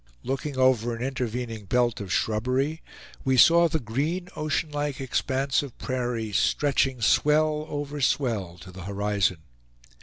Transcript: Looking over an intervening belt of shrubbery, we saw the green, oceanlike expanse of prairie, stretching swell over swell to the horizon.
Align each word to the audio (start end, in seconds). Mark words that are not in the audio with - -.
Looking 0.23 0.57
over 0.57 0.95
an 0.95 1.03
intervening 1.03 1.65
belt 1.65 2.01
of 2.01 2.11
shrubbery, 2.11 2.81
we 3.23 3.37
saw 3.37 3.67
the 3.67 3.79
green, 3.79 4.29
oceanlike 4.35 4.99
expanse 4.99 5.61
of 5.61 5.77
prairie, 5.77 6.31
stretching 6.31 7.01
swell 7.03 7.67
over 7.69 8.01
swell 8.01 8.57
to 8.61 8.71
the 8.71 8.85
horizon. 8.85 9.43